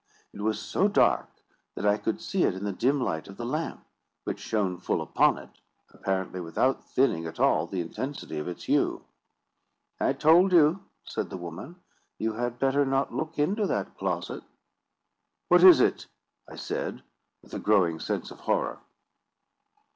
It 0.33 0.41
was 0.41 0.59
so 0.59 0.87
dark, 0.87 1.29
that 1.75 1.85
I 1.85 1.99
could 1.99 2.19
see 2.19 2.41
it 2.43 2.55
in 2.55 2.63
the 2.63 2.71
dim 2.73 2.99
light 2.99 3.27
of 3.27 3.37
the 3.37 3.45
lamp, 3.45 3.85
which 4.23 4.39
shone 4.39 4.79
full 4.79 4.99
upon 4.99 5.37
it, 5.37 5.51
apparently 5.91 6.41
without 6.41 6.83
thinning 6.83 7.27
at 7.27 7.39
all 7.39 7.67
the 7.67 7.81
intensity 7.81 8.39
of 8.39 8.47
its 8.47 8.63
hue. 8.63 9.03
"I 9.99 10.13
told 10.13 10.53
you," 10.53 10.83
said 11.03 11.29
the 11.29 11.37
woman, 11.37 11.75
"you 12.17 12.33
had 12.33 12.57
better 12.57 12.83
not 12.83 13.13
look 13.13 13.37
into 13.37 13.67
that 13.67 13.95
closet." 13.95 14.41
"What 15.49 15.63
is 15.63 15.79
it?" 15.79 16.07
I 16.49 16.55
said, 16.55 17.03
with 17.43 17.53
a 17.53 17.59
growing 17.59 17.99
sense 17.99 18.31
of 18.31 18.39
horror. 18.39 18.79